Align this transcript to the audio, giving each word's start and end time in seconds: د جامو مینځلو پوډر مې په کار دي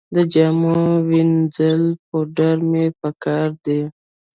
د 0.15 0.17
جامو 0.33 0.75
مینځلو 1.09 1.91
پوډر 2.07 2.57
مې 2.71 2.85
په 2.99 3.09
کار 3.23 3.49
دي 3.65 3.81